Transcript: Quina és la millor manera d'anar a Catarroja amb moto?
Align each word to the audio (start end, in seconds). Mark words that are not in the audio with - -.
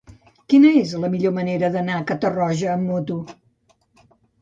Quina 0.53 0.71
és 0.79 0.93
la 1.03 1.11
millor 1.17 1.35
manera 1.35 1.71
d'anar 1.77 1.99
a 2.01 2.07
Catarroja 2.15 2.75
amb 2.79 2.93
moto? 2.97 3.23